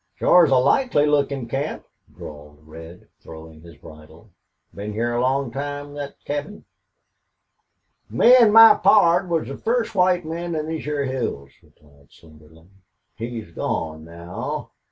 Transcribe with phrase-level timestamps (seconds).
[0.15, 4.31] "Shore is a likely lookin' camp," drawled Red, throwing his bridle.
[4.73, 6.65] "Been heah a long time, thet cabin."
[8.09, 12.71] "Me an' my pard was the first white men in these hyar hills," replied Slingerland.
[13.15, 14.71] "He's gone now."